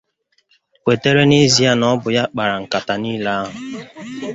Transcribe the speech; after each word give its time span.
kwetere 0.83 1.21
n'ezie 1.27 1.71
na 1.75 1.85
ọ 1.93 1.95
bụ 2.01 2.07
ya 2.17 2.23
kpara 2.31 2.55
nkàtà 2.63 2.93
niile 3.01 3.31
ahụ 3.39 3.51